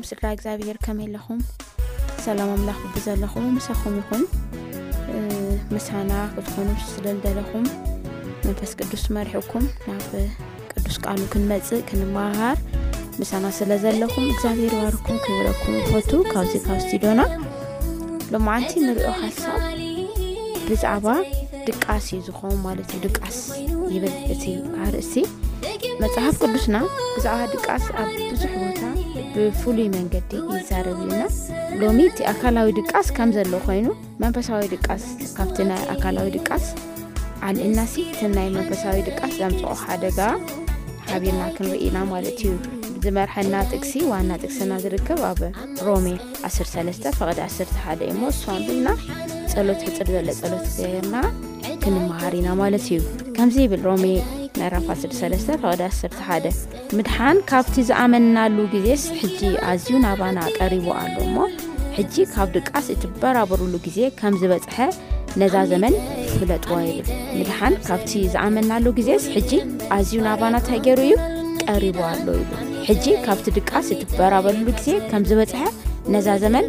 [0.00, 1.40] ምስድ እግዚኣብሄር ከመይ ኣለኹም
[2.24, 4.22] ሰላም ኣምላክ ቢ ዘለኹም ምሳኹም ይኹም
[5.74, 7.64] ምሳና ክዝኾኑስዝለል ዘለኹም
[8.46, 10.08] መንፈስ ቅዱስ መሪሕኩም ናብ
[10.72, 12.58] ቅዱስ ቃሉ ክንመፅእ ክንመሃር
[13.20, 15.76] ምሳና ስለ ዘለኩም እግዚኣብሄር ዋርኩም ክይረኩም
[16.10, 17.20] ቱ ካብዚ ካውስቲ ዶና
[18.34, 19.56] ሎማዓንቲ ንሪኦ ካሳብ
[20.68, 21.06] ብዛዕባ
[21.68, 23.38] ድቃስ እዩ ዝኾኑ ማለት እዩ ድቃስ
[23.96, 24.42] ይብል እቲ
[24.86, 25.14] ኣብርእሲ
[26.04, 26.76] መፅሓፍ ቅዱስና
[27.16, 28.18] ብዛዕባ ድቃስ ኣዙ
[29.34, 31.16] ብፍሉይ መንገዲ ይዛረብዩና
[31.82, 33.86] ሎሚ እቲ ኣካላዊ ድቃስ ከም ዘሎ ኮይኑ
[34.22, 35.04] መንፈሳዊ ድቃስ
[35.36, 36.64] ካብቲ ናይ ኣካላዊ ድቃስ
[37.48, 40.18] ዓልእና እ ናይ መንፈሳዊ ድቃስ ዘምፅቆ ሓደጋ
[41.10, 42.54] ሓቢርና ክንርኢና ማለት እዩ
[43.04, 45.40] ዝመርሐና ጥቅሲ ዋና ጥቅስና ዝርከብ ኣብ
[45.88, 46.06] ሮሜ
[46.50, 48.86] 13 ፈቀዲ 11 እዩሞ ሶንና
[49.54, 51.16] ፀሎት ፍፅር ዘሎ ፀሎት ርና
[51.84, 53.04] ክንመሃር ና ማለት እዩብ
[54.72, 56.50] ራፋ631
[56.96, 61.46] ምድሓን ካብቲ ዝኣመናሉ ግዜስ ሕጂ ኣዝዩ ናባና ቀሪቡ ኣሎ ሞ
[61.96, 64.76] ሕጂ ካብ ድቃስ እትበራበርሉ ግዜ ከም ዝበፅሐ
[65.40, 65.94] ነዛ ዘመን
[66.34, 69.60] ፍለጥዎ ይብል ምድሓን ካብቲ ዝኣመናሉ ግዜስ ጂ
[69.96, 75.62] ኣዝዩ ናባና እንታይገይሩ እዩ ቀሪቡ ኣሎ ይብል ሕጂ ካብቲ ድቃስ እትበራበርሉ ግዜ ከም ዝበፅሐ
[76.14, 76.66] ነዛ ዘመን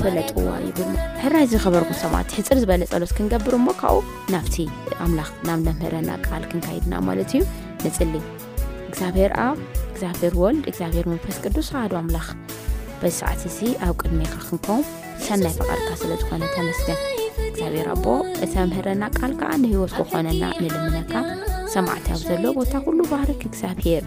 [0.00, 4.02] ፍጥዋ ይብልሕራይ ዝኸበርኩም ሰማዕት ሕፅር ዝበለ ፀሎት ክንገብር ሞ ካብኡ
[4.32, 4.54] ናብቲ
[5.04, 7.42] ኣምላኽ ናብ ነምህረና ቃል ክንካይድና ማለት እዩ
[7.84, 8.12] ንፅሊ
[8.88, 9.58] እግዚኣብሔር ኣብ
[9.92, 12.28] እግዚኣብሔር ወልድ እግዚኣብሔር መንፈስ ቅዱስ ዱ ኣምላኽ
[13.00, 14.82] በዚ ሰዓት እዚ ኣብ ቅድሚካ ክንከም
[15.26, 17.00] ሰናይ ፈቃድካ ስለዝኾነ ተመስገን
[17.50, 18.06] እግዚኣብሔር ኣቦ
[18.46, 21.12] እተ ምህረና ቃል ከዓ ንሂወት ዝኮነና ንልምነካ
[21.74, 24.02] ሰማዕቲ ኣብ ዘሎዎ ቦታ ኩሉ ባህርክ እግዚኣብሔር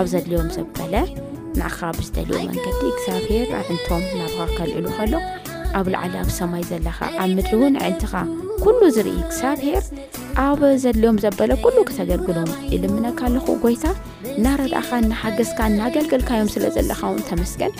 [0.00, 0.94] ኣብ ዘድልዮም ዘበለ
[1.58, 5.12] ንኣኻ ብዝደልዮ መንገዲ እግዚኣብሄር ኣዕንቶም ናርባ ከልዕሉ ከሎ
[5.78, 8.14] ኣብ ላዕሊ ኣብ ሰማይ ዘለካ ኣብ ምድሪ እውን ዕንቲኻ
[8.64, 9.84] ኩሉ ዝርኢ እግዚኣብሄር
[10.46, 13.84] ኣብ ዘድልዮም ዘበለ ኩሉ ክተገልግሎም ኢልምነካ ኣለኹ ጎይታ
[14.36, 17.72] እናረዳእካ እናሓገዝካ እናገልገልካዮም ስለ ዘለካ ውን ተመስገን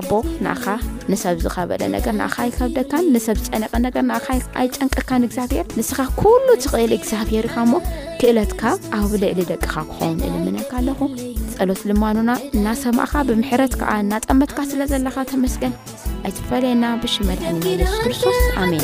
[0.00, 0.10] ኣቦ
[0.46, 0.64] ንኻ
[1.12, 7.82] ንሰብ ዝኸበለ ነገር ንካ ይከብደካን ንሰብ ዝጨነቀ ነገር ንኣይጨንቀካን እግዚኣብሄር ንስኻ ኩሉ ትኽእል እግዚኣብሄርካ ሞ
[8.22, 8.62] ክእለትካ
[9.00, 11.00] ኣብ ልዕሊ ደቅካ ክኸውን ኢልምነካ ኣለኹ
[11.68, 15.74] ሎት ልማኑና እናሰማእኻ ብምሕረት ከዓ እናጠመትካ ስለ ዘለኻ ተመስገን
[16.26, 18.80] ኣይትፈለየና ብሽመድንርኣሜንወዳ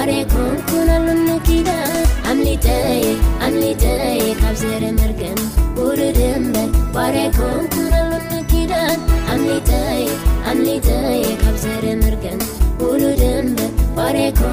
[0.00, 3.14] arekonkunalunnukidan amlitaye
[3.46, 5.38] amlitaye kabzeremergen
[5.86, 6.64] uludembe
[7.04, 8.98] arekonkunalunnukidan
[9.32, 9.84] amlitye
[10.50, 12.40] amlitaye kabzeremergen
[12.90, 13.66] uludembe
[14.06, 14.50] areko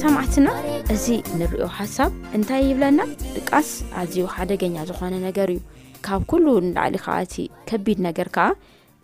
[0.00, 0.48] ሰማዕትና
[0.94, 1.06] እዚ
[1.38, 3.00] ንሪኦ ሓሳብ እንታይ ይብለና
[3.36, 3.70] ድቃስ
[4.00, 5.60] ኣዝዩ ሓደገኛ ዝኾነ ነገር እዩ
[6.06, 7.34] ካብ ኩሉን ላዕሊ ከዓ እቲ
[7.68, 8.46] ከቢድ ነገር ከዓ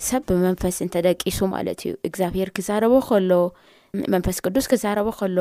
[0.09, 3.32] ሰብ ብመንፈስ እንተደቂሱ ማለት እዩ እግዚኣብሄር ክዛረቦ ከሎ
[4.15, 5.38] መንፈስ ቅዱስ ክዛረቦ ከሎ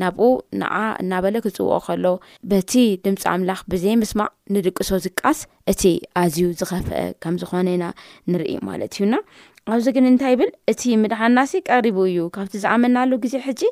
[0.00, 0.28] ናብኡ
[0.60, 0.72] ንዓ
[1.02, 2.06] እናበለ ክፅውኦ ከሎ
[2.50, 2.72] በቲ
[3.04, 5.38] ድምፂ ኣምላኽ ብዘይ ምስማዕ ንድቅሶ ዝቃስ
[5.72, 5.82] እቲ
[6.22, 7.84] ኣዝዩ ዝኸፍአ ከም ዝኾነ ኢና
[8.32, 9.14] ንርኢ ማለት እዩና
[9.74, 13.62] ኣብዚ ግን እንታይ ይብል እቲ ምድሓና ሲ ቀሪቡ እዩ ካብቲ ዝኣመናሉ ግዜ ሕጂ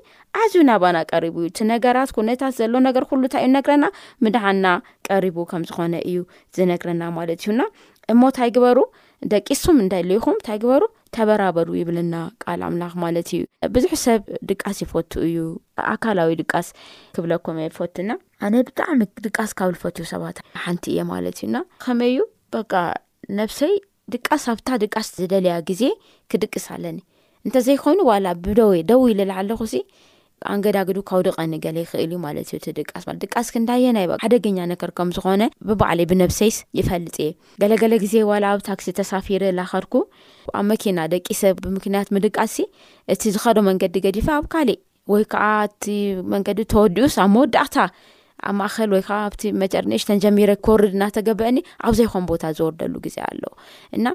[0.41, 3.85] ኣዝዩ ናባና ቀሪቡ እዩ እቲ ነገራት ኩነታት ዘሎ ነገር ኩሉ እንታይ እዩነግረና
[4.27, 4.67] ምድሓና
[5.11, 6.19] ቀሪቡ ከም ዝኾነ እዩ
[6.59, 7.63] ዝነግረና ማለት እዩና
[8.15, 8.79] እሞንታይ ግበሩ
[9.33, 10.83] ደቂሱም እንዳይ ልኹም እንታይ ግበሩ
[11.17, 12.15] ተበራበሩ ይብለና
[12.45, 13.43] ቃል ኣምላኽ ማለት እዩ
[13.75, 15.37] ብዙሕ ሰብ ድቃስ ይፈቱ እዩ
[15.95, 16.69] ኣካላዊ ድቃስ
[17.17, 18.17] ክብለኩም የ ዝፈቱ ና
[18.47, 22.21] ኣነ ብጣዕሚ ድቃስ ካብ ዝፈት ሰባት ሓንቲ እየ ማለት እዩና ከመይ እዩ
[22.55, 22.59] በ
[23.41, 23.75] ነብሰይ
[24.15, 25.83] ድቃስ ኣብታ ድቃስ ዝደለያ ግዜ
[26.31, 26.99] ክድቅስ ኣለኒ
[27.47, 29.77] እንተዘይኮኑ ዋላ ብደወ ደው ይልልዓለኹ ሲ
[30.53, 35.81] ኣንገዳግዲ ካው ደቀኒ ገለ ይኽእል እዩ ማለትዩ ቲድቃስድቃስ ክንዳየና ሓደገኛ ነርከምዝኾነ ብበ
[36.11, 37.31] ብነብሰይስ ይፈልጥ እየ
[37.63, 39.95] ገለገለ ግዜ ዋላ ኣብ ታክሲ ተሳፊረ ላኸድኩ
[40.59, 42.59] ኣብ መኪና ደቂ ሰብ ብምክንያት ድቃስሲ
[43.15, 44.81] እቲ ዝኸዶ መንገዲ ገዲፈ ኣብ ካሊእ
[45.13, 45.85] ወይከዓ እቲ
[46.35, 47.77] መንገዲ ተወዲኡስ ኣብ መወዳእታ
[48.49, 51.57] ኣብ ማእኸል ወይከዓ ኣብቲ መጨርንሽተን ጀሚረ ክወርድ እናተገብአኒ
[51.89, 53.43] ኣብዘይኮን ቦታ ዝወርደሉ ግዜ ኣሎ
[53.97, 54.07] እና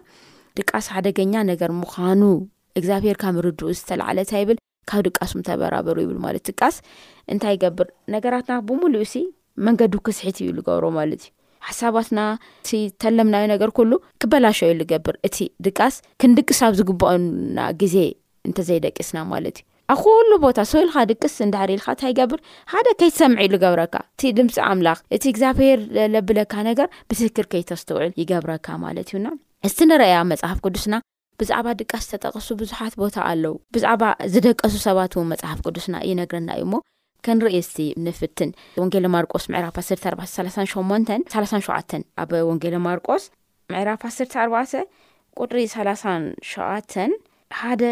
[0.59, 2.21] ድቃስ ሓደገኛ ነገር ምዃኑ
[2.79, 4.57] እግዚኣብሄርካ ምርድኡ ዝተላዓለታ ይብል
[4.89, 6.75] ካብ ድቃሱም ተበራበሩ ይብል ማለት እዩ ድቃስ
[7.33, 9.21] እንታይ ይገብር ነገራትና ብምሉይ ሲ
[9.67, 11.29] መንገዲ ክስሒት እዩ ዝገብሮ ማለት እዩ
[11.67, 12.19] ሓሳባትና
[13.03, 13.91] ተለምናዮ ነገር ኩሉ
[14.21, 17.95] ክበላሸ ዩ ዝገብር እቲ ድቃስ ክንድቅስ ብ ዝግበአና ግዜ
[18.49, 22.39] እንተዘይደቂስና ማለት እዩ ኣብ ኩሉ ቦታ ሰበኢልካ ድቅስ እንዳሕሪ ኢልካ እንታይ ይገብር
[22.73, 25.79] ሓደ ከይትሰምዒ ዩ ዝገብረካ እቲ ድምፂ ኣምላኽ እቲ እግዚኣብሔር
[26.15, 29.29] ለብለካ ነገር ብስክር ከይተስተውዕል ይገብረካ ማለት እዩና
[29.69, 30.93] እስቲ ንርአያ መፅሓፍ ቅዱስና
[31.41, 34.03] ብዛዕባ ድቃስ ዝተጠቕሱ ብዙሓት ቦታ ኣለዉ ብዛዕባ
[34.33, 36.73] ዝደቀሱ ሰባት ውን መጽሓፍ ቅዱስና እዩ ነግርና እዩ እሞ
[37.25, 38.49] ከንርአየ ስቲ ንፍትን
[38.81, 41.93] ወንጌለ ማርቆስ ምዕራፍ 1487
[42.23, 43.23] ኣብ ወንጌለ ማርቆስ
[43.73, 44.77] ምዕራፍ 14
[45.41, 46.95] ቁድሪ 37
[47.61, 47.83] ሓደ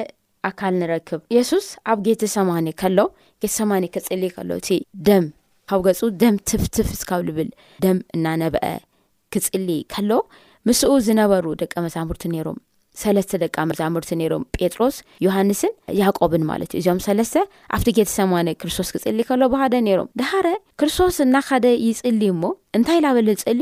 [0.50, 3.00] ኣካል ንረክብ የሱስ ኣብ ጌተ ሰማኒ ከሎ
[3.44, 4.70] ጌተ ሰማኔ ክጽእሊ ከሎ እቲ
[5.08, 5.26] ደም
[5.70, 7.50] ካብ ገጹ ደም ትፍትፍ ስካብልብል
[7.86, 8.66] ደም እናነብአ
[9.36, 10.12] ክጽእሊ ከሎ
[10.70, 12.58] ምስኡ ዝነበሩ ደቀ መዛሙርቲ ነይሮም
[13.02, 14.96] ሰለስተ ደቂ መዛሙርቲ ነይሮም ጴጥሮስ
[15.26, 17.36] ዮሃንስን ያዕቆብን ማለት እዩ እዚም ሰለስተ
[17.78, 20.48] ኣብቲ ጌተ ሰማነ ክርስቶስ ክፅሊ ከሎ ብሃደ ነይሮም ድሓረ
[20.82, 22.44] ክርስቶስ እናካደ ይጽሊ እሞ
[22.80, 23.62] እንታይ ኢናበለ ይፅእሊ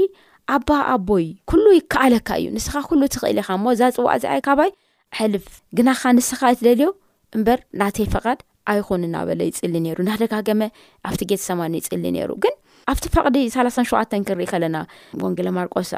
[0.58, 4.72] ኣባኣቦይ ኩሉይ ይከኣለካ እዩ ንስኻ ኩሉ ትኽእል ኢኻ እሞ እዛ ፅዋዕ ዚኣይ ካባይ
[5.20, 5.48] ሕልፍ
[5.78, 6.90] ግናኻ ንስኻ እትደልዮ
[7.38, 8.40] እምበር ናተይ ፈቓድ
[8.74, 10.62] ኣይኹን እናበለ ይፅሊ ነይሩ ናደጋገመ
[11.10, 12.56] ኣብቲ ጌተ ሰማነ ይፅሊ ነይሩ ግን
[12.94, 14.78] ኣብቲ ፈቕዲ 3ሸዓ ክርኢ ከለና
[15.26, 15.92] ወንጌለ ማርቆስ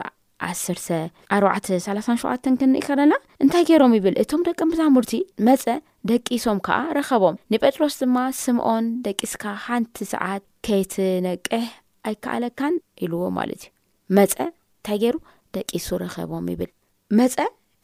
[0.45, 3.13] 1437 ክንኢ ከለና
[3.43, 5.13] እንታይ ገይሮም ይብል እቶም ደቂ መዛሙርቲ
[5.47, 5.63] መፀ
[6.11, 11.65] ደቂሶም ከዓ ረኸቦም ንጴጥሮስ ድማ ስምዖን ደቂስካ ሓንቲ ሰዓት ከይትነቅሕ
[12.09, 12.73] ኣይከኣለካን
[13.05, 13.71] ኢልዎ ማለት እዩ
[14.17, 14.35] መፀ
[14.79, 15.15] እንታይ ገይሩ
[15.57, 16.71] ደቂሱ ረኸቦም ይብል
[17.19, 17.35] መፀ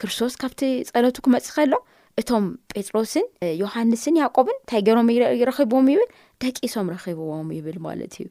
[0.02, 0.60] ክርስቶስ ካብቲ
[0.90, 1.74] ጸለቱ ክመጽእ ከሎ
[2.20, 3.26] እቶም ጴጥሮስን
[3.62, 5.08] ዮሃንስን ያዕቆብን እንታይ ገይሮም
[5.50, 6.06] ረኽብዎም ይብል
[6.44, 8.28] ደቂሶም ረኺብዎም ይብል ማለት እዩ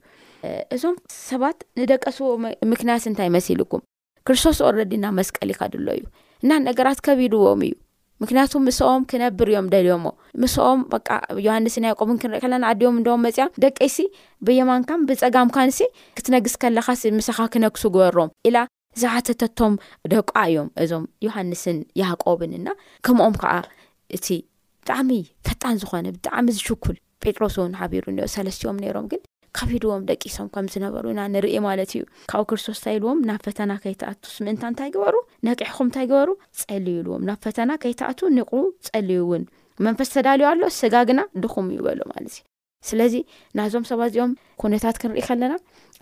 [0.75, 0.95] እዞም
[1.29, 2.29] ሰባት ንደቀ ስዎ
[2.73, 3.81] ምክንያት እንታይ መሲልኩም
[4.27, 6.03] ክርስቶስ ኦረዲና መስቀሊካ ድሎ እዩ
[6.43, 7.73] እና ነገራት ከቢድዎም እዩ
[8.21, 10.11] ምክንያቱ ምስኦም ክነብር እዮም ደልዮዎ
[10.41, 10.97] ምስኦም በ
[11.45, 13.97] ዮሃንስን ያዕቆብን ክንሪኢ ከለና ዓድዮም እዶም መፅያም ደቂ ይሲ
[14.47, 15.79] ብየማንካን ብፀጋምካንሲ
[16.19, 18.57] ክትነግስ ከለካ ሲ ምስኻ ክነግሱ ግበሮም ኢላ
[19.01, 19.75] ዝሓተተቶም
[20.13, 22.77] ደቋ እዮም እዞም ዮሃንስን ያዕቆብን ና
[23.07, 23.53] ከምኦም ከዓ
[24.17, 24.27] እቲ
[24.83, 25.11] ብጣዕሚ
[25.49, 29.21] ፈጣን ዝኾነ ብጣዕሚ ዝሽኩል ጴጥሮስ እውን ሓቢሩ እኒኦ ሰለስትዮም ነይሮም ግን
[29.57, 34.21] ካብ ሂድዎም ደቂሶም ከም ዝነበሩ ኢና ንርኢ ማለት እዩ ካብብኡ ክርስቶስ ንታይልዎም ናብ ፈተና ከይትኣቱ
[34.37, 35.15] ስምእንታ እንታይ ግበሩ
[35.47, 36.29] ነቂኹም እንታይ ግበሩ
[36.61, 38.07] ፀልዩ ልዎም ናብ ፈተና ከይትኣ
[38.37, 38.51] ንቁ
[38.87, 39.43] ፀልዩ እውን
[39.87, 42.39] መንፈስ ተዳልዩ ኣሎ ስጋ ግና ድኹም ይበሎ ማለትእ
[42.89, 43.13] ስለዚ
[43.57, 44.31] ናዞም ሰባትእዚኦም
[44.73, 45.53] ነታት ክንርኢ ከለና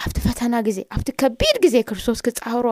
[0.06, 2.68] ኣብቲ ፈተና ግዜ ኣብቲ ከቢድ ግዜ ክርስቶስ ክፃብሮ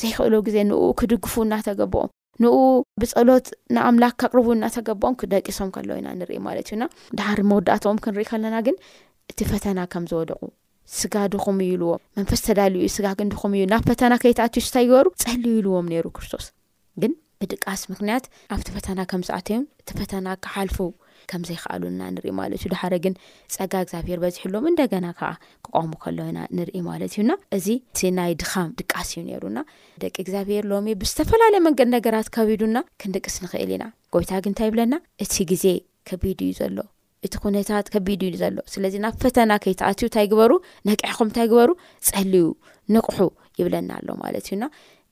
[0.00, 2.10] ዘይክእሉ ግዜ ንኡ ክድግፉ እዳተገብኦም
[2.42, 2.56] ንኡ
[3.00, 3.46] ብፀሎት
[3.76, 6.84] ንኣምላክ ካቅርቡ እናተገብኦም ክደቂሶም ከሎኢና ንርኢማለት እዩና
[7.18, 8.76] ዳሪ መወዳእኦም ክንርኢ ከለና ግን
[9.30, 10.42] እቲ ፈተና ከም ዝወደቁ
[10.98, 16.46] ስጋ ድኹም ኢልዎም መንፈስ ተዳልዩ ስጋግን ድኹምእዩ ናብ ፈተና ከይትኣትዩስ ንታይ ግበሩ ፀልኢልዎም ነይሩ ክርስቶስ
[17.02, 18.24] ግን ብድቃስ ምክንያት
[18.54, 20.76] ኣብቲ ፈተና ከምዝኣተዮም እቲ ፈተና ክሓልፉ
[21.30, 23.14] ከም ዘይክኣሉና ንሪኢ ማለት እዩ ድሓደ ግን
[23.54, 25.30] ፀጋ እግዚኣብሄር በዚሒ ሎም እንደገና ከዓ
[25.64, 29.58] ክቋሙ ከለ ኢና ንርኢ ማለት እዩና እዚ እቲ ናይ ድኻም ድቃስ እዩ ነይሩና
[30.04, 34.96] ደቂ እግዚኣብሔር ሎሚ እ ብዝተፈላለዩ መንገድ ነገራት ከቢዱና ክንደቅስ ንኽእል ኢና ጎይታ ግ እንታይ ይብለና
[35.26, 35.66] እቲ ግዜ
[36.10, 36.76] ከቢዱ እዩ ዘሎ
[37.26, 40.52] እቲ ኩነታት ከቢድ እዩ ዘሎ ስለዚ ናብ ፈተና ከይትኣትዩ እንታይ ግበሩ
[40.88, 41.70] ነቂሕኹም እንታይ ግበሩ
[42.06, 42.46] ፀህልዩ
[42.94, 43.18] ንቁሑ
[43.60, 44.64] ይብለና ኣሎ ማለት እዩና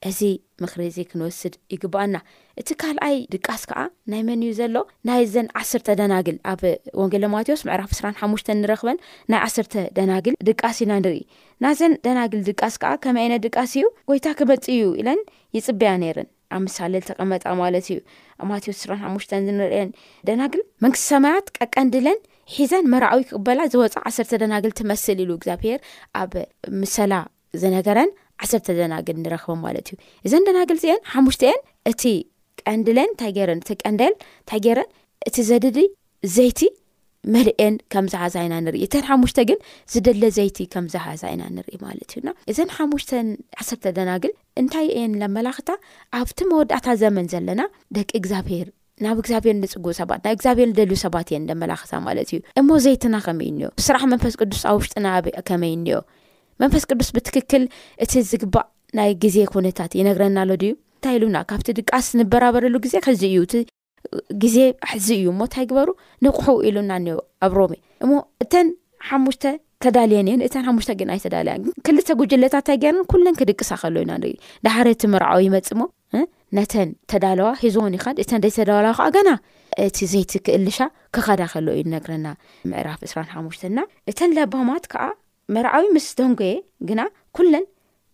[0.09, 0.19] እዚ
[0.61, 2.15] ምኽሪ እዚ ክንወስድ ይግባአና
[2.61, 4.75] እቲ ካልኣይ ድቃስ ከዓ ናይ መን እዩ ዘሎ
[5.07, 6.61] ናይ ዘን ዓስርተ ደናግል ኣብ
[7.01, 8.99] ወንጌሌማቴዎስ ምዕራፍ እስራ ሓሙሽተ ንረክበን
[9.33, 11.21] ናይ ዓሰርተ ደናግል ድቃሲ ኢና ንርኢ
[11.65, 15.21] ናዘን ደናግል ድቃስ ከዓ ከመይ ዓይነት ድቃሲ እዩ ጎይታ ክመፅ እዩ ኢለን
[15.57, 17.97] ይፅበያ ነይረን ኣብ ምሳሌ ዝተቀመጣ ማለት እዩ
[18.43, 19.89] ኣማቴዎ ስራን ሓሙሽተን ዝንሪአን
[20.29, 22.19] ደናግል መንግስቲ ሰመናት ቀቀንድለን
[22.55, 25.79] ሒዘን መራኣዊ ክቅበላ ዝወፃእ ዓሰርተ ደናግል ትመስል ኢሉ እግዚኣብሄር
[26.21, 26.33] ኣብ
[26.81, 27.13] ምሰላ
[27.61, 28.11] ዝነገረን
[28.43, 32.03] ዓሰርተ ደናግል ንረክበ ማለት እዩ እዘን ደናግል እዚአን ሓሙሽተ እኤን እቲ
[32.67, 34.89] ቀንድለን ታይ ገረን እ ቀንደል ንታይ ጌረን
[35.29, 35.77] እቲ ዘድድ
[36.35, 36.61] ዘይቲ
[37.33, 39.57] መልአን ከም ዝሃዛ ኢና ንርኢ እተን ሓሙሽተ ግን
[39.93, 43.27] ዝደለ ዘይቲ ከምዝሃዛ ኢና ንርኢ ማለት እዩና እዘን ሓሙሽተን
[43.61, 45.69] ዓሰርተ ደናግል እንታይ እየን ለመላኽታ
[46.19, 47.61] ኣብቲ መወዳእታ ዘመን ዘለና
[47.97, 48.67] ደቂ እግዚኣብሔር
[49.03, 53.49] ናብ እግዚኣብሔር ንፅጉብ ሰባት ናብ እግዚኣብሄር ንደልዩ ሰባት እየን ደመላኽታ ማለት እዩ እሞ ዘይትና ከመይ
[53.53, 55.07] እኒኦ ብስራሕ መንፈስ ቅዱስ ኣብ ውሽጥና
[55.49, 55.99] ከመይ እኒኦ
[56.63, 57.63] መንፈስ ቅዱስ ብትክክል
[58.05, 58.67] እቲ ዝግባእ
[58.97, 63.61] ናይ ግዜ ኩነታት ይነግረናኣሎ ድዩ እንታይ ኢሉና ካብቲ ድቃስ ንበራበረሉ ግዜ ሕዚ እዩ እ
[64.43, 64.57] ግዜ
[64.91, 65.89] ሕዚ እዩ ሞ እንታይ ግበሩ
[66.25, 67.15] ንቁሑ ኢሉና እኒሄ
[67.45, 68.11] ኣብ ሮሚ እሞ
[68.43, 68.67] እተን
[69.09, 69.43] ሓሙሽተ
[69.83, 71.53] ተዳልየን እየን እተን ሓሙሽተ ና ኣይተዳልያ
[71.85, 74.13] ክልተ ጉጅለታታይ ጌራን ኩለን ክድቅሳ ከሎ እዩና
[74.65, 75.83] ዳሓር እቲ መርዓዊ ይመፅ ሞ
[76.57, 79.29] ነተን ተዳለዋ ሒዞኒ ይካ እተን ደይተዳላዋ ከኣ ገና
[79.85, 80.79] እቲ ዘይቲ ክእልሻ
[81.15, 82.27] ክኸዳ ከሎ እዩ ነግረና
[82.71, 83.79] ምዕራፍ 2ራሓሙሽተና
[84.11, 85.03] እተን ለባማት ከዓ
[85.55, 86.53] መርዓዊ ምስ ደንጎየ
[86.89, 87.01] ግና
[87.37, 87.65] ኩለን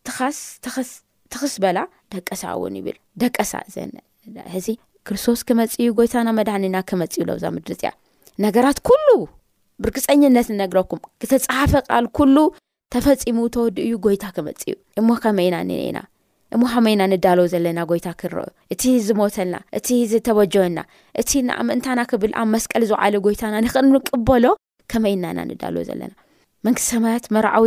[0.10, 1.78] ትስትኽስ በላ
[2.16, 4.68] ደቀሳ እውን ይብል ደቀሳ እዘእዚ
[5.08, 7.92] ክርስቶስ ክመፅ እዩ ጎይታና መድዕኒና ክመፅ ዩ ለኣብዛ ምድርፅያ
[8.46, 9.12] ነገራት ሉ
[9.84, 12.36] ብርክፀኝነት ንነግረኩም ክተፀሓፈ ቃል ኩሉ
[12.94, 15.56] ተፈፂሙ ተወድኡ እዩ ጎይታ ክመፅ እዩ እሞ ከመይ ኢና
[15.98, 16.00] ና
[16.56, 18.36] እ ከመ ኢና ንዳልዎ ዘለና ጎይታ ክረ
[18.74, 20.78] እቲዝሞተልና እቲዝተበጀወና
[21.22, 24.46] እቲ ንምእንታና ክብል ኣብ መስቀል ዝውዕለ ጎይታና ንኽንቅበሎ
[24.92, 26.14] ከመ ይናና ንዳልዎ ዘለና
[26.68, 27.66] መንግስቲ ሰማያት መርዓዊ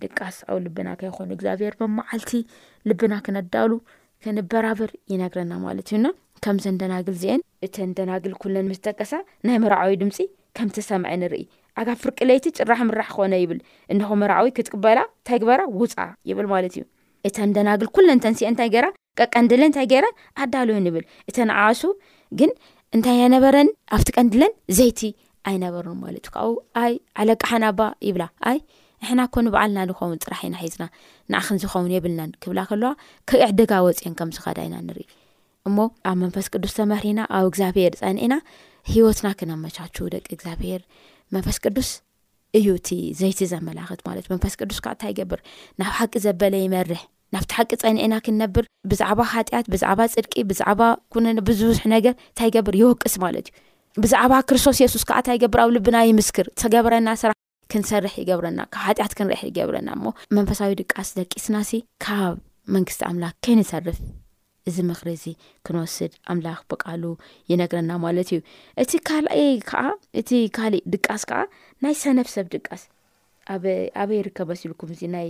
[0.05, 2.33] ድቃስ ኣብ ልብና ከይኮኑ እግዚኣብሔር መማዓልቲ
[2.91, 3.73] ልብና ክነዳሉ
[4.25, 6.07] ክንበራበር ይነግረና ማለት እዩና
[6.45, 9.13] ከም ዘንደናግል ዚአን እተ እደናግል ኩለን ምስጠቀሳ
[9.47, 10.17] ናይ መርዓዊ ድምፂ
[10.57, 11.43] ከምቲሰምዐ ንርኢ
[11.81, 13.61] ኣጋ ፍርቅለይቲ ጭራሕ ምራሕ ክኾነ ይብል
[13.93, 15.95] እንኹ መርዓዊ ክትቅበላ እንታይ ግበራ ውፃ
[16.31, 16.83] ይብል ማለት እዩ
[17.29, 18.87] እተ ደናግል ኩለን ተንስአ እታይ ገራ
[19.21, 20.05] ቀቀንድለን እንታይ ገረ
[20.43, 21.81] ኣዳልዮን ይብል እተን ዓሱ
[22.41, 22.51] ግን
[22.97, 25.01] እንታይ የነበረን ኣብቲ ቀንድለን ዘይቲ
[25.51, 26.53] ኣይነበሩን ማለት እዩ ካብኡ
[26.85, 28.59] ኣይ ኣለቅሓና ኣባ ይብላ ኣይ
[29.05, 30.85] ንሕናኮንበዓልና ንኸውን ጥራሕ ኢና ሒዝና
[31.33, 32.91] ንኣክን ዝኸውን የብልናን ክብላ ከለዋ
[33.31, 35.07] ከዕደጋ ወፅን ከም ዝኸዳ ይና ንርኢ
[35.69, 35.77] እሞ
[36.11, 38.35] ኣብ መንፈስ ቅዱስ ተመሪና ኣብ እግዚኣብሄር ፀኒዒና
[38.93, 40.81] ሂወትና ክነመቻችው ደቂ እግዚኣብሔር
[41.35, 41.89] መንፈስ ቅዱስ
[42.59, 42.91] እዩ እቲ
[43.21, 45.41] ዘይቲ ዘመላክት ማለት እዩ መንፈስ ቅዱስ ካዓ እንታይገብር
[45.81, 47.03] ናብ ሓቂ ዘበለ ይመርሕ
[47.35, 50.81] ናብቲ ሓቂ ፀኒዕና ክንነብር ብዛዕባ ጢት ብዛዕባ ፅድቂ ብዛዕባ
[51.49, 57.39] ብዝብዙሕ ነገር እንታይገብር ይወቅስ ማለእዩብዛዕባክስቶስሱስዓ እንታይገብር ኣብ ልብና ይምስክር ተገብረና ስራሕ
[57.75, 62.35] ክንሰርሕ ይገብረና ካብጢት ክንርሕ ይገብረና ሞ መንፈሳዊ ድቃስ ደቂስና ሲ ካብ
[62.77, 63.97] መንግስቲ ኣምላክ ከንሰርፍ
[64.69, 65.25] እዚ ምክሪ እዚ
[65.67, 67.05] ክንወስድ ኣምላኽ ብቃሉ
[67.51, 68.41] ይነግረና ማለት እዩ
[68.83, 69.81] እቲ ካልእ ከዓ
[70.21, 71.41] እቲ ካሊእ ድቃስ ከዓ
[71.83, 72.83] ናይ ሰነፍሰብ ድቃስ
[73.53, 75.29] ኣበይ ይርከብ መሲልኩም እዚ ናይ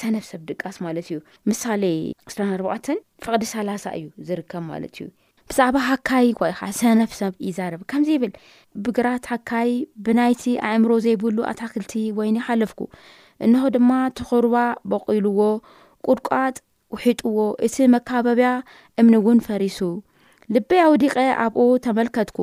[0.00, 1.18] ሰነፍሰብ ድቃስ ማለት እዩ
[1.50, 1.84] ምሳሌ
[2.30, 5.06] 2ስራ ኣርባተን ፍቅዲ ሰላሳ እዩ ዝርከብ ማለት እዩ
[5.50, 8.32] ብዛዕባ ሃካይ ኮይ ከዓ ሰነፍሰብ ይዛረብ ከምዚ ይብል
[8.84, 9.70] ብግራት ሃካይ
[10.04, 12.80] ብናይቲ ኣእምሮ ዘይብሉ ኣታክልቲ ወይን ይሓለፍኩ
[13.46, 14.56] እንኹ ድማ ተኽርባ
[14.92, 15.40] በቂልዎ
[16.08, 16.56] ቁድቋጥ
[16.94, 18.48] ውሒጡዎ እቲ መካበብያ
[19.00, 19.78] እምኒ እውን ፈሪሱ
[20.54, 21.14] ልበይ ኣውዲቀ
[21.44, 22.38] ኣብኡ ተመልከትኩ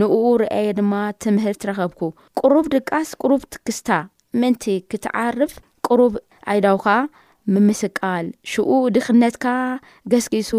[0.00, 0.12] ንኡ
[0.42, 2.00] ርኣየ ድማ ትምህር ትረኸብኩ
[2.40, 3.88] ቅሩብ ድቃስ ቅሩብ ትክስታ
[4.40, 5.52] ምእንቲ ክትዓርፍ
[5.86, 6.14] ቅሩብ
[6.52, 6.86] ኣይዳውኻ
[7.54, 9.46] ምምስቃል ሽኡ ድኽነትካ
[10.12, 10.52] ገስጊሱ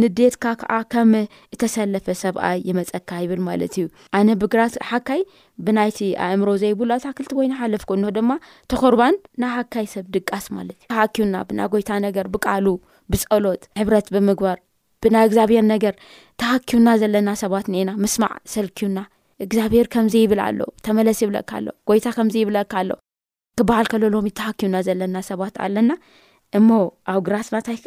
[0.00, 1.12] ንዴትካ ከዓ ከም
[1.54, 3.86] እተሰለፈ ሰብኣይ ይመፀካ ይብል ማለት እዩ
[4.18, 5.20] ኣነ ብግራስ ሓካይ
[5.66, 8.30] ብናይቲ ኣእምሮ ዘይብሉ ታክልቲ ወይኑ ሓለፍ ኮኖ ድማ
[8.70, 12.66] ተኩርባን ና ሃካይ ሰብ ድቃስ ማለት እዩ ተሃኪውና ብና ጎይታ ነገር ብቃሉ
[13.12, 14.58] ብፀሎጥ ሕብረት ብምግባር
[15.04, 15.94] ብና እግዚኣብሔር ነገር
[16.42, 19.00] ተሃኪውና ዘለና ሰባት ኒኤና ምስማዕ ሰልኪውና
[19.44, 22.90] እግዚኣብሔር ከምዚ ይብል ኣሎ ተመለስ ይብለካ ኣሎ ጎይታ ከምዚ ይብለካ ኣሎ
[23.60, 25.92] ክበሃል ከለሎሚ ተሃኪውና ዘለና ሰባት ኣለና
[26.58, 26.68] እሞ
[27.12, 27.78] ኣብ ግራስናንታይ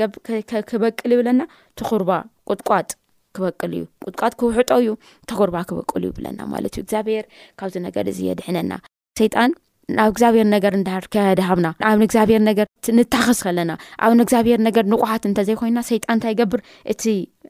[0.72, 1.42] ክበቅል ይብለና
[1.80, 2.10] ተኩርባ
[2.52, 2.90] ቁጥቋጥ
[3.36, 4.90] ክበቅል እዩ ቁጥቋጥ ክውሕጦ እዩ
[5.32, 7.26] ተጉርባ ክበቅል እዩይብለና ማለት እዩ እግዚኣብሄር
[7.60, 8.74] ካብዚ ነገር እዚ የድሕነና
[9.20, 9.52] ሰይጣን
[9.98, 10.74] ናብ እግዚኣብሔር ነገር
[11.14, 12.66] ከድሃብና ኣብግዚኣብሄር ነገር
[12.98, 13.72] ንታኽስ ከለና
[14.06, 16.62] ኣብን እግዚኣብሄር ነገር ንቁሓት እንተዘይኮይና ሰይጣን እንታይ ይገብር
[16.92, 17.04] እቲ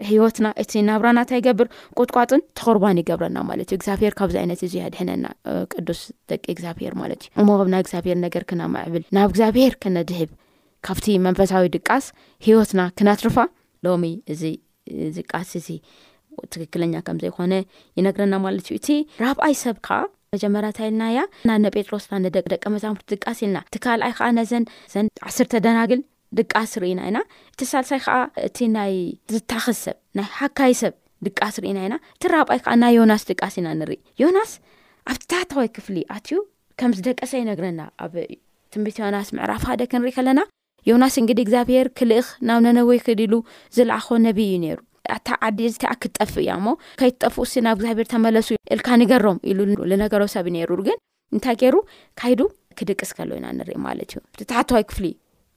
[0.10, 1.68] ሂወትና እቲ ናብራና እንታይ ይገብር
[2.02, 5.26] ቁጥቋጥን ተቅርባን ይገብረና ማለት እዩ ግዚብሄር ካብዚ ይነት ዚ የድሕነና
[5.76, 6.02] ቅዱስ
[6.34, 10.32] ደቂ እግዚኣብሄር ማለት እዩ እሞብና እግዚኣብሔር ነገር ክነማዕብል ናብ እግዚኣብሄር ክነድህብ
[10.88, 12.08] ካብቲ መንፈሳዊ ድቃስ
[12.48, 13.38] ሂወትና ክነትርፋ
[13.88, 14.44] ሎሚ እዚ
[15.18, 15.68] ዝቃስ እዚ
[16.54, 17.54] ትክክለኛ ከም ዘይኮነ
[17.98, 18.88] ይነግረና ማለት እዩ እቲ
[19.24, 19.96] ራብኣይ ሰብ ከዓ
[20.36, 21.20] መጀመርያታይልናያ
[21.50, 22.14] ናነ ጴጥሮስና
[22.54, 26.02] ደቀ መዛሙርቲ ዝቃሲ ኢልና እቲ ካልኣይ ከዓ ነዘንዘን ዓስርተ ደናግል
[26.40, 27.18] ድቃስ ርኢና ኢና
[27.54, 28.16] እቲ ሳልሳይ ከዓ
[28.48, 28.94] እቲ ናይ
[29.34, 30.94] ዝታክዝ ሰብ ናይ ሃካይ ሰብ
[31.28, 34.54] ድቃስ ርኢና ኢና እቲ ራብኣይ ዓ ናይ ዮናስ ድቃስ ኢና ንርኢ ዮናስ
[35.14, 36.38] ኣብታታወይ ክፍሊ ኣትዩ
[36.80, 38.14] ከም ዝደቀሰ ይነግረና ኣብ
[38.74, 40.40] ትምሪት ዮናስ ምዕራፍ ደ ክንርኢ ከለና
[40.90, 43.34] ዮናስ እንግዲ እግዚኣብሄር ክልእኽ ናብ ነነዊይክድሉ
[43.78, 44.80] ዝለኣኾ ነብይ እዩ ነይሩ
[45.16, 49.60] ኣታ ዓዲ ቲኣ ክትጠፍእ እያ ሞ ከይትጠፍኡ ስ ናብ እግዚኣብሄር ተመለሱ ኢልካ ንገሮም ኢሉ
[49.92, 50.98] ንነገሮ ሰብ እዩነይሩ ግን
[51.36, 51.76] እንታይ ገይሩ
[52.22, 52.42] ካይዱ
[52.80, 55.06] ክድቅስ ከሎዩና ንርኢ ማለት እዩ ብትተሓተዋይ ክፍሊ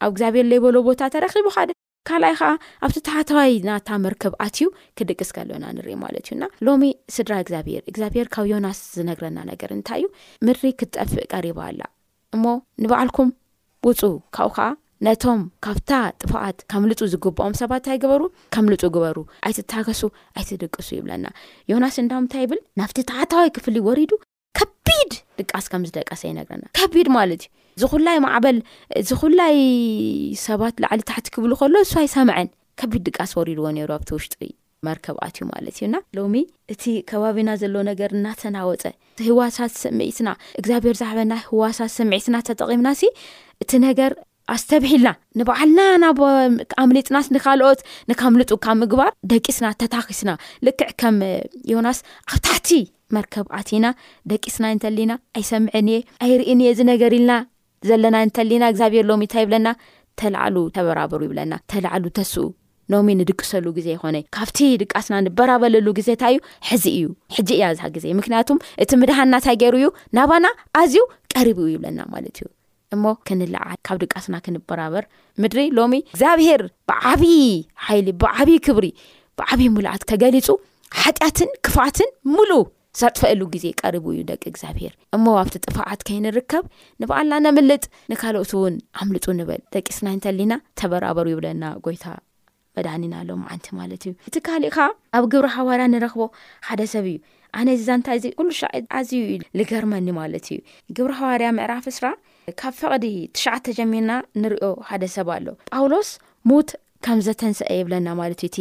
[0.05, 1.71] ኣብ እግዚኣብሔር ዘይበሎ ቦታ ተረኪቡ ሓደ
[2.09, 2.49] ካልኣይ ከዓ
[2.85, 4.67] ኣብ ቲተሓታዋይ ናታ መርክብ ኣትዩ
[4.99, 6.85] ክድቅስ ከሎዩና ንርኢ ማለት እዩና ሎሚ
[7.17, 10.09] ስድራ እግዚኣብሄር እግዚኣብሄር ካብ ዮናስ ዝነግረና ነገር እንታይ እዩ
[10.49, 11.81] ምድሪ ክትጠፍእ ቀሪባኣላ
[12.37, 12.45] እሞ
[12.85, 13.31] ንባዓልኩም
[13.89, 14.69] ውፁካብኡዓ
[15.07, 15.91] ነቶም ካብታ
[16.23, 18.23] ጥፋኣት ከምልፁ ዝግብኦም ሰባት ንታይ ግበሩ
[18.55, 20.01] ከምልፁ ግበሩ ኣይትታሃከሱ
[20.41, 21.27] ኣይትደቅሱ ይብለና
[21.73, 24.13] ዮናስ እንዳም እንታይ ይብል ናብቲ ተሓታዋይ ክፍል ወሪዱ
[24.59, 27.43] ከቢድ ድቃስ ከምዝደቀሰ ይነግረና ከቢድ ማለት
[27.79, 28.59] እዩ ዝ ኩላይ ማዕበል
[29.09, 29.57] ዚ ኹላይ
[30.49, 32.49] ሰባት ላዕሊ ታሕቲ ክብሉ ከሎ እሱ ኣይሰምዐን
[32.81, 34.37] ከቢድ ድቃስ ወሪድዎ ነሩ ኣብቲ ውሽጢ
[34.89, 36.37] መርከብኣት እዩ ማለት እዩና ሎሚ
[36.73, 38.85] እቲ ከባቢና ዘሎዎ ነገር እናተናወፀ
[39.29, 40.31] ህዋሳት ስሚዒትና
[40.61, 43.11] እግዚኣብሔር ዝሕበና ህዋሳት ስሚዒትና ተጠቂምና ሲ
[43.65, 44.13] እቲ ነገር
[44.53, 45.09] ኣስተብሂልና
[45.39, 46.19] ንበዓልና ናብ
[46.83, 50.31] ኣምሊጥናስ ንካልኦት ንከምልጡ ካብ ምግባር ደቂስና ተታኺስና
[50.67, 51.17] ልክዕ ከም
[51.73, 51.99] ዮናስ
[52.33, 52.71] ኣብ ታሕቲ
[53.17, 53.87] መርከብ ኣቲና
[54.33, 57.33] ደቂስና እንተልና ኣይሰምዐን እየ ኣይርእንየ ዝነገር ኢልና
[57.89, 59.69] ዘለና እንተልና እግዚኣብሔር ሎሚእንታይ ይብለና
[60.21, 62.45] ተላዕሉ ተበራበሩ ይብለና ተላዕሉ ተስኡ
[62.93, 68.07] ኖሚ ንድቅሰሉ ግዜ ይኮነ ካብቲ ድቃስና ንበራበለሉ ግዜታ እዩ ሕዚ እዩ ሕጂ እያ ዝ ግዜ
[68.21, 70.47] ምክንያቱም እቲ ምድሃናንታይ ገይሩ እዩ ናባና
[70.83, 71.03] ኣዝዩ
[71.37, 72.47] ቀሪብኡ ይብለና ማለት እዩ
[72.95, 75.05] እሞ ክንልዓል ካብ ድቃስና ክንበራበር
[75.43, 77.35] ምድሪ ሎሚ እግዚኣብሄር ብዓብዪ
[77.87, 78.87] ሓይሊ ብዓብይ ክብሪ
[79.41, 80.49] ብዓብይ ሙልዓት ከገሊፁ
[81.03, 82.65] ሓጢኣትን ክፍኣትን ሙሉእ
[83.01, 86.65] ዘጥፈአሉ ግዜ ቀሪቡ እዩ ደቂ እግዚኣብሄር እሞ ኣብቲ ጥፋዓት ከይንርከብ
[87.03, 92.05] ንበኣልና ነምልጥ ንካልኦት እውን ኣምልጡ ንበል ደቂስና እንተሊና ተበራበሩ ይብለና ጎይታ
[92.77, 94.87] መድኒና ሎም ዓንቲ ማለት እዩ እቲ ካሊእ ከዓ
[95.17, 96.23] ኣብ ግብሪ ሃዋርያ ንረክቦ
[96.69, 97.19] ሓደ ሰብ እዩ
[97.59, 98.49] ኣነ ዚዛንታ እዚ ኩሉ
[98.99, 100.59] ዓዝዩ ዩ ዝገርመኒ ማለት እዩ
[100.99, 102.05] ግብሪ ሃዋርያ ምዕራፍ ስራ
[102.61, 106.09] ካብ ፈቕዲ ትሽዓተ ጀሚርና ንርዮ ሓደ ሰብ ኣሎ ጳውሎስ
[106.51, 106.71] ሙት
[107.05, 108.59] ከም ዘተንስአ የብለና ማለት ዩ እቲ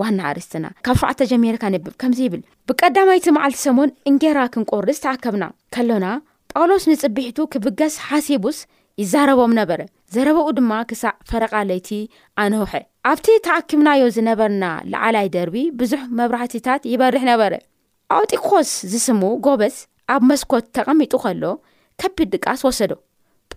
[0.00, 5.44] ዋና ኣርስትና ካብ ሸዓተ ጀሚርካ ንብብ ከምዚ ይብል ብቀዳማይቲ መዓልቲ ሰሙን እንጌራ ክንቈርርስ ተኣከብና
[5.76, 6.06] ከሎና
[6.52, 8.58] ጳውሎስ ንጽቢሕቱ ክብገስ ሓሲቡስ
[9.02, 9.80] ይዛረቦም ነበረ
[10.14, 11.88] ዘረበኡ ድማ ክሳዕ ፈረቓለይቲ
[12.42, 12.72] ኣነውሐ
[13.12, 17.54] ኣብቲ ተኣክብናዮ ዝነበርና ላዕላይ ደርቢ ብዙሕ መብራህቲታት ይበርሕ ነበረ
[18.18, 19.76] ኣውጢቆስ ዝስሙ ጎበስ
[20.16, 21.44] ኣብ መስኮት ተቐሚጡ ከሎ
[22.02, 22.94] ከቢድ ድቃስ ወሰዶ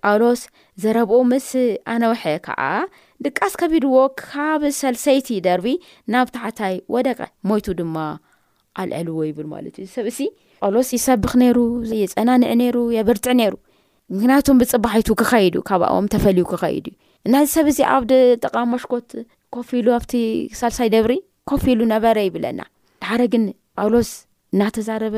[0.06, 0.42] ጳውሎስ
[0.84, 1.48] ዘረብኡ ምስ
[1.94, 2.62] ኣነውሒ ከዓ
[3.26, 5.68] ድቃስ ከቢድዎ ካብ ሰልሰይቲ ደርቢ
[6.14, 7.98] ናብ ታሓታይ ወደቀ ሞይቱ ድማ
[8.82, 10.20] ኣልዕልዎ ይብል ማለት እዩ ዚሰብ እዚ
[10.62, 11.58] ጳውሎስ ይሰብኽ ነይሩ
[12.02, 13.54] የፀናንዕ ነይሩ የብርትዕ ነይሩ
[14.14, 18.04] ምክንያቱም ብፅባሒይቱ ክኸይዱ ዩ ካብኦም ተፈሊዩ ክኸይዱ እዩ እናዚ ሰብ እዚ ኣብ
[18.44, 19.10] ጠቓሚ መሽኮት
[19.56, 20.14] ኮፍ ኢሉ ኣብቲ
[20.60, 21.14] ሳልሳይ ደብሪ
[21.52, 22.60] ኮፍ ኢሉ ነበረ ይብለና
[23.02, 23.44] ድሓደ ግን
[23.80, 24.12] ጳውሎስ
[24.56, 25.16] እናተዛረበ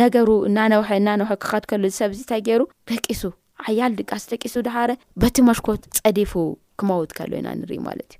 [0.00, 3.20] ነገሩ እናነው ናነውሐ ክካትከሉ ዚሰብዚ እንታይ ገይሩ በቂሱ
[3.68, 4.90] ዓያል ድቃስ ደቂሱ ድሃረ
[5.22, 6.32] በቲ መሽኮት ፀዲፉ
[6.80, 8.18] ክመውት ከሎ ኢና ንርኢ ማለት እዩ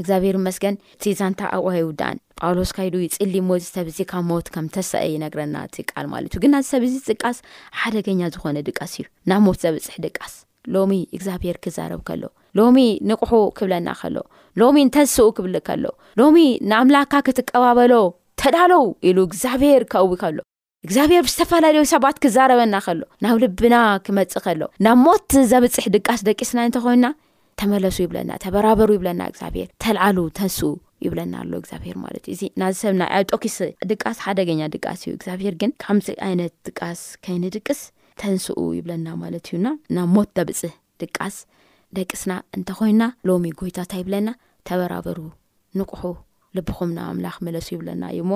[0.00, 5.00] እግዚኣብሄር መስገን እቲ ዛንታ ኣቅዋይ ዉዳኣን ጳውሎስ ካይዱ ፅሊ ሞት ሰብዚ ካብ ሞት ከም ተሰአ
[5.14, 7.38] ይነግረና ትቃል ማለት እዩ ግናዚ ሰብ ዚ ፅቃስ
[7.80, 10.34] ሓደገኛ ዝኾነ ድቃስ እዩ ናብ ሞት ዘበፅሒ ድቃስ
[10.76, 12.22] ሎሚ እግዚኣብሄር ክዛረብ ከሎ
[12.60, 14.16] ሎሚ ንቑሑ ክብለና ከሎ
[14.62, 15.84] ሎሚ እንተዝስኡ ክብል ከሎ
[16.20, 16.38] ሎሚ
[16.70, 17.92] ንኣምላክካ ክትቀባበሎ
[18.42, 20.38] ተዳለዉ ኢሉ እግዚኣብሔር ከዊ ከሎ
[20.86, 27.06] እግዚኣብሔር ብዝተፈላለዩ ሰባት ክዛረበና ከሎ ናብ ልብና ክመፅእ ከሎ ናብ ሞት ዘብፅሕ ድቃስ ደቂስና እንተኮይንና
[27.60, 30.70] ተመለሱ ይብለና ተበራበሩ ይብለና እግዚኣብሄር ተልዓሉ ተንስኡ
[31.06, 33.56] ይብለና ኣሎ እግዚኣብሄር ማለት እዩ እዚ ናዝ ሰብና ኣጦኪስ
[33.92, 37.80] ድቃስ ሓደገኛ ድቃስ እዩ እግዚኣብሔር ግን ካምዚ ዓይነት ድቃስ ከይንድቅስ
[38.22, 41.34] ተንስኡ ይብለና ማለት እዩና ናብ ሞት ዘብፅሕ ድቃስ
[41.96, 44.28] ደቂስና እንተኮይንና ሎሚ ጎይታታ ይብለና
[44.70, 45.18] ተበራበሩ
[45.80, 46.02] ንቁሑ
[46.56, 48.34] ልብኩም ና ኣምላክ መለሱ ይብለና እዩ ሞ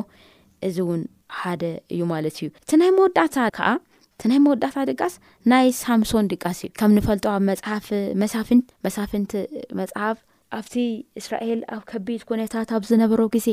[0.69, 1.01] እዚ እውን
[1.41, 3.69] ሓደ እዩ ማለት እዩ እቲ ናይ መወዳእታ ከዓ
[4.15, 5.15] እቲ ናይ መወዳእታ ድቃስ
[5.53, 7.87] ናይ ሳምሶን ድቃስ እዩ ከም ንፈልጦ ኣብ መሓፍ
[8.23, 9.33] መሳፍንት መሳፍንቲ
[9.81, 10.17] መፅሓፍ
[10.61, 10.75] ኣብቲ
[11.23, 13.47] እስራኤል ኣብ ከቢድ ኩነታት ኣብ ዝነበሮ ግዜ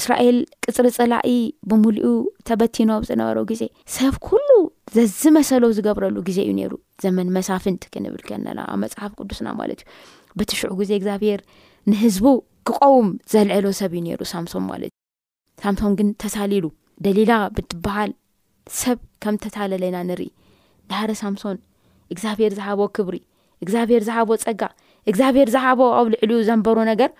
[0.00, 1.30] እስራኤል ቅፅሪ ፅላኢ
[1.70, 2.10] ብሙሉኡ
[2.48, 3.62] ተበቲኖ ብ ዝነበረ ግዜ
[3.96, 4.48] ሰብ ኩሉ
[4.96, 6.72] ዘዝመሰለ ዝገብረሉ ግዜ እዩ ነይሩ
[7.04, 9.88] ዘመን መሳፍንቲ ክንብልከነና ኣብ መፅሓፍ ቅዱስና ማለት እዩ
[10.40, 11.42] በቲ ሽዑ ግዜ እግዚኣብሄር
[11.92, 12.26] ንህዝቡ
[12.70, 14.98] ክቆውም ዘልዕሎ ሰብ እዩ ነሩ ሳምሶን ማለት እዩ
[15.64, 16.66] ሳምሶን ግን ተሳሊ ሉ
[17.04, 18.10] ደሊላ ብትበሃል
[18.80, 20.28] ሰብ ከም ተሳለለና ንርኢ
[20.90, 21.42] ዳሕር ሳምሶ
[22.14, 23.16] እግዚብሔር ዝሃቦ ክብሪ
[23.64, 24.62] እግኣብሄር ዝሃቦ ፀጋ
[25.10, 27.10] እግኣብሔር ዝሃቦ ኣብ ልዕል ዘንበሮ ነገር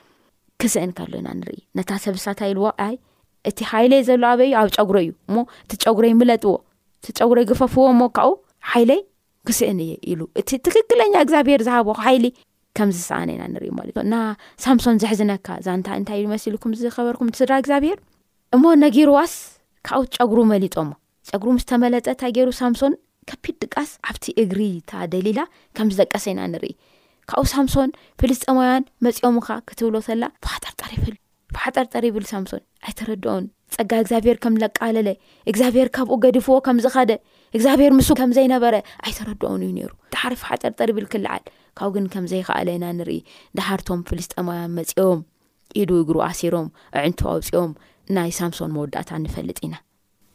[0.60, 1.28] ክስእን ከሎና
[1.76, 6.52] ኢሰብሳታልዋእቲይ ዘለ ኣበዩ ኣብ ጨጉረ እዩ ሞ እቲጨጉረ ምለጥዎ
[7.00, 8.28] እቲ ጨጉረ ግፈፍዎሞ ካኡ
[8.70, 9.00] ሓይለይ
[9.48, 12.24] ክስእን እየ ኢሉ እቲ ትክክለኛ እግዚኣብሄር ዝሃቦ ሓይሊ
[12.78, 13.68] ከም ዝሰኣነና ንርኢ
[14.14, 14.16] ና
[14.64, 17.98] ሳምሶን ዝሕዝነካ ዛንታእታይ መልኩም ዝኸበርኩም ስድራ ግዚኣብሄር
[18.56, 19.32] እሞ ነጊሩ ዋስ
[19.86, 20.88] ካብኡ ጨጉሩ መሊጦሞ
[21.28, 22.94] ጨጉሩ ምስተመለጠ ታይ ገይሩ ሳምሶን
[23.30, 24.58] ከፒድ ድቃስ ኣብቲ እግሪ
[24.90, 25.40] ታ ደሊላ
[25.76, 26.72] ከም ዝደቀሰ ኢና ንርኢ
[27.30, 30.24] ካብኡ ሳምሶን ፍልስጠማያን መፂኦም ካ ክትብሎ ተላ
[30.92, 33.44] ርልፋሓጠርጠር ይብል ሳምሶን ኣይተረድኦን
[33.76, 35.08] ፀጋ እግዚኣብሔር ከም ዘቃለለ
[35.50, 37.12] እግዚኣብሔር ካብኡ ገዲፍዎ ከምዝኸደ
[37.56, 41.44] እግዚኣብሔር ምስ ከምዘይነበረ ኣይተረድኦን እዩ ነይሩ ድሓር ፋሓጠርጠር ይብል ክልዓል
[41.78, 43.20] ካብኡ ግን ከምዘይክኣለና ንሪኢ
[43.60, 45.20] ዳሓርቶም ፍልስጠማውያን መፂኦም
[45.80, 46.68] ኢሉ እግሩ ኣሲሮም
[47.02, 47.72] ዕንቱ ኣውፅኦም
[48.16, 49.74] ናይ ሳምሶን መወዳእታ ንፈልጥ ኢና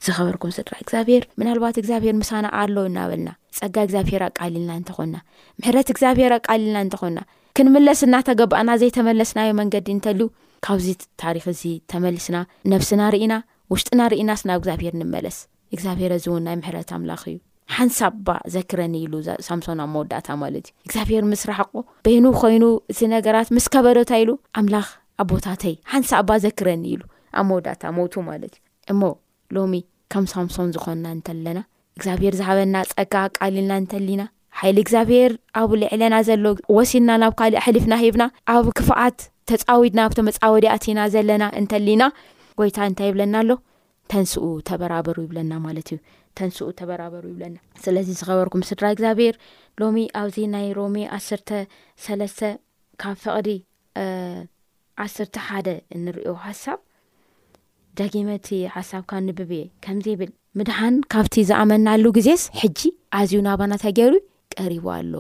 [0.05, 5.15] ዝበርኩም ስድራግዚኣብሄር ናባት ግዚኣብሄር ምሳናኣኣለ እናበልና ፀጋ ግዚኣብሄር ኣቃሊልና ንተኾና
[5.59, 7.19] ምሕረት እግዚኣብሄር ኣቃሊልና እንተኾና
[7.57, 10.21] ክንምለስ እናተገባኣና ዘይተመለስናዮ መንገዲ እንተል
[10.65, 10.87] ካብዚ
[11.23, 12.37] ታሪክ እዚ ተመልስና
[12.71, 13.33] ነብስና ርእና
[13.73, 15.37] ውሽጥና ርእናስ ናብ እግዚኣብሄር ንመለስ
[15.75, 17.35] እግዚብሄር ዚእው ናይ ሕኣላ እዩ
[17.75, 21.73] ሓንሳብባ ዘክረኒ ሉሳምሶ ኣብ መወዳእታ ማለ እዩ ግዚኣብሄር ምስራሕቆ
[22.25, 24.75] ኑ ኮይኑ እቲ ነገራት ምስ ከበዶታ ኢሉ ኣምላ
[25.23, 27.01] ኣብቦታተይ ሃንሳ ኣባ ዘክረኒ ኢሉ
[27.39, 29.01] ኣብ መወዳእታ መውቱ ማለት እዩ እሞ
[29.55, 29.73] ሎሚ
[30.13, 31.59] ከም ሳምሶም ዝኾና እንተለና
[31.97, 34.21] እግዚኣብሄር ዝሃበና ፀጋ ቃሊልና እንተሊና
[34.59, 36.45] ሓይሊ እግዚኣብሔር ኣብ ልዕለና ዘሎ
[36.77, 38.23] ወሲድና ናብ ካልእ ሕልፍና ሂብና
[38.55, 42.03] ኣብ ክፉኣት ተፃዊድና ብቶመፃወዲ ኣትና ዘለና እንተሊና
[42.59, 43.51] ጎይታ እንታይ ይብለና ኣሎ
[44.11, 45.97] ተንስኡ ተበራበሩ ይብለና ማለት እዩ
[46.37, 49.35] ተንስኡ ተበራበሩ ይብለና ስለዚ ዝበርኩምስድራ እግኣብሔር
[49.83, 52.41] ሎሚ ኣብዚ ናይ ሮሜ 1ስተሰለስተ
[53.03, 53.49] ካብ ፍቅዲ
[55.03, 56.79] ዓስርተ ሓደ እንሪኦ ሓሳብ
[57.99, 62.79] ዳጊመቲ ሓሳብካ ንብብ እየ ከምዚ ይብል ምድሓን ካብቲ ዝኣመናሉ ግዜስ ሕጂ
[63.19, 64.13] ኣዝዩ ናባና ተገይሩ
[64.59, 65.13] ቀሪቡ ኣሎ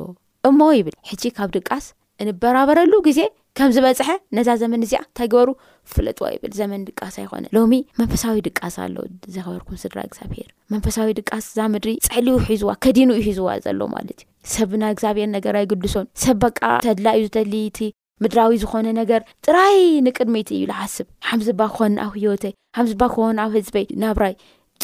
[0.49, 1.85] እሞ ይብል ሕጂ ካብ ድቃስ
[2.23, 3.19] እንበራበረሉ ግዜ
[3.57, 5.49] ከም ዝበፅሐ ነዛ ዘመን እዚኣ እተግበሩ
[5.91, 11.57] ፍለጥዎ ይብል ዘመን ድቃስ ኣይኮነን ሎሚ መንፈሳዊ ድቃስ ኣለዉ ዘክበርኩም ስድራ እግዚኣብሄር መንፈሳዊ ድቃስ እዛ
[11.75, 16.39] ምድሪ ፅዕሊው ሒዝዋ ከዲኑ ዩ ሒዝዋ ዘሎ ማለት እዩ ሰብ ና እግዚኣብሔር ነገራዊ ግዱሶን ሰብ
[16.45, 17.79] በቃ ተድላ እዩ ዝልይቲ
[18.23, 23.85] ምድራዊ ዝኾነ ነገር ጥራይ ንቅድሚት እዩ ዝሓስብ ሓምዝባ ክኮ ኣብ ህዮወተይ ሓምዝባ ክኾን ኣብ ህዝበይ
[24.03, 24.33] ናብራይ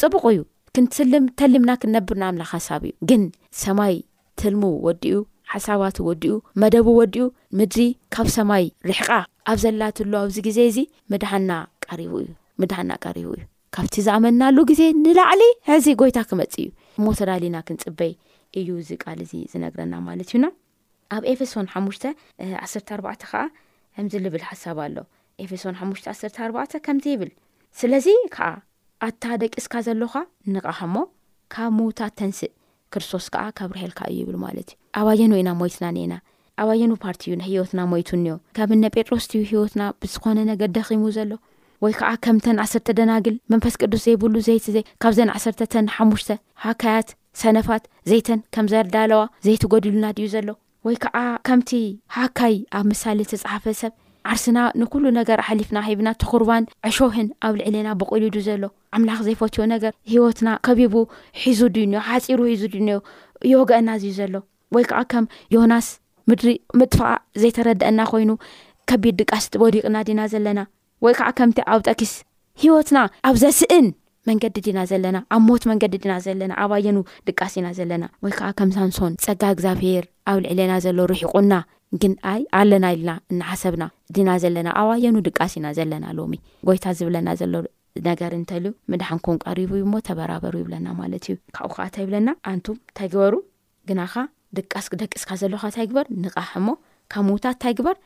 [0.02, 0.40] ፅቡቅ እዩ
[0.76, 3.22] ክንትልምተልምና ክንነብርና ኣምላ ሓሳብ እዩ ግን
[3.62, 3.94] ሰማይ
[4.42, 5.16] ትልሙ ወዲኡ
[5.52, 7.24] ሓሳባት ወድኡ መደቡ ወድኡ
[7.58, 7.80] ምድሪ
[8.14, 9.10] ካብ ሰማይ ርሕቃ
[9.52, 10.76] ኣብ ዘላትሎ ኣብዚ ግዜ እዚ
[11.12, 13.42] ድ ቡእዩምድሓና ቀሪቡ እዩ
[13.74, 16.66] ካብቲ ዝኣመናሉ ግዜ ንላዕሊ ሕዚ ጎይታ ክመፅ እዩ
[17.04, 18.12] ሞተላሊና ክንፅበይ
[18.60, 20.44] እዩ እዚ ቃል እዚ ዝነግረና ማለት እዩና
[21.16, 22.04] ኣብ ኤፌሶን ሓሙሽተ
[22.64, 23.40] ዓተ4ባዕ ከዓ
[23.96, 24.96] ከምዚ ልብል ሓሳብ ኣሎ
[25.44, 27.30] ኤፌሶን ሓሙሽተ14ባዕ ከምቲ ይብል
[27.80, 28.46] ስለዚ ከዓ
[29.06, 30.12] ኣታ ደቂስካ ዘለኻ
[30.54, 31.04] ንቕኸ ሞ
[31.52, 32.50] ካብ ምዉታት ተንስእ
[32.92, 36.14] ክርስቶስ ከዓ ከብ ርሄልካ እዩ ይብል ማለት እዩ ኣባየኑ ኢና ሞይትና ኔና
[36.62, 41.30] ኣባየኑ ፓርቲ እዩ ሂወትና ሞይቱ እኒዮ ከምነ ጴጥሮስ ትዩ ሂይወትና ብዝኾነ ነገ ደኺሙ ዘሎ
[41.84, 44.66] ወይ ከዓ ከምተን ዓሰርተ ደናግል መንፈስ ቅዱስ ዘይብሉ ዘይቲ
[45.02, 46.30] ካብዘን 1ተተን ሓሙሽተ
[46.64, 47.08] ሃካያት
[47.42, 50.48] ሰነፋት ዘይተን ከም ዘዳለዋ ዘይቲ ጎዲሉና ድዩ ዘሎ
[50.86, 51.16] ወይ ከዓ
[51.46, 51.70] ከምቲ
[52.16, 53.92] ሃካይ ኣብ ምሳሌ ተፃሓፈሰብ
[54.32, 58.62] ዓርስና ንኩሉ ነገር ሓሊፍና ሂብና ተኩርባን ዕሾህን ኣብ ልዕሊና ብቅሉዱ ዘሎ
[58.96, 60.94] ኣምላኽ ዘይፈትዮ ነገር ሂወትና ከቢቡ
[61.42, 62.88] ሒዙ ድን ሓፂሩ ሒዙ ድኒ
[63.52, 64.34] የወገአና እዚዩ ዘሎ
[64.76, 65.88] ወይ ከዓ ከም ዮናስ
[66.30, 66.48] ምድሪ
[66.80, 67.08] ምጥፍቃ
[67.42, 68.30] ዘይተረድአና ኮይኑ
[68.90, 70.60] ከቢድ ድቃስወዲቕና ዲና ዘለና
[71.06, 72.14] ወይ ከዓ ከምቲ ኣብ ጠኪስ
[72.62, 73.86] ሂወትና ኣብ ዘስእን
[74.28, 76.96] መንገዲ ድና ዘለና ኣብ ሞት መንገዲ ድና ዘለና ኣባየኑ
[77.28, 81.54] ድቃስ ኢና ዘለና ወይ ከዓ ከም ሳንሶን ፀጋ እግዚብሔር ኣብ ልዕልና ዘሎ ርሒቁና
[82.02, 83.84] ግንኣይ ኣለና ኢልና እናሓሰብና
[84.16, 86.32] ድና ዘለና ኣባየኑ ድቃሲ ኢና ዘለና ሎሚ
[86.68, 87.54] ጎይታ ዝብለና ዘሎ
[88.08, 93.08] ነገር እንተልዩ ምድሓንኩን ቀሪቡ ሞ ተበራበሩ ይብለና ማለት እዩ ካብኡ ከዓ እንታ ይብለና ኣንቱ እንታይ
[93.14, 93.34] ግበሩ
[93.90, 94.24] ግና ካዓ
[94.58, 96.68] ድቃስ ክደቂስካ ዘለካ እንታይግበር ንቃሕ እሞ
[97.12, 97.96] ካብ ምውታት እታይ ግበር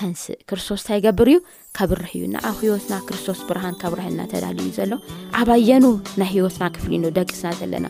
[0.00, 1.38] ተንስእ ክርስቶስእንታይ ይገብር እዩ
[1.76, 4.92] ካብርሕ እዩናኣብ ሂወትና ክርስቶስ ብርሃን ካብ ርሕልና ተዳልዩ እዩ ዘሎ
[5.40, 5.84] ኣባየኑ
[6.20, 7.86] ናይ ሂይወትና ክፍሊ ዩ ደቂስና ዘለና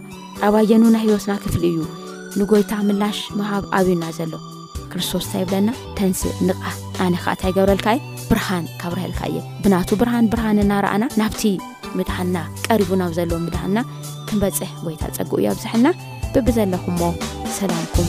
[0.49, 1.79] ኣባየኑ ናይ ሂወትና ክፍሊ እዩ
[2.41, 4.33] ንጎይታ ምላሽ ምሃብ ኣብዩና ዘሎ
[4.93, 5.69] ክርስቶስንታይ ይብለና
[6.01, 6.63] ተንስእ ንቃ
[7.05, 11.43] ኣነ ካዓንታ ይገብረልካ እዩ ብርሃን ካብ ርሀልካ እየ ብናቱ ብርሃን ብርሃን እናረኣና ናብቲ
[11.99, 12.39] ምድሃንና
[12.69, 13.81] ቀሪቡ ናብ ዘለዎ ምድሃንና
[14.31, 15.91] ክበፅሕ ጎይታ ፀጉ እዩ ኣብዛሓልና
[16.35, 17.01] ብቢ ዘለኹምሞ
[17.59, 18.09] ሰላምኩም